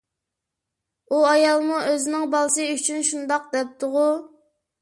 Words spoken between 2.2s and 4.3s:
بالىسى ئۈچۈن شۇنداق دەپتىغۇ؟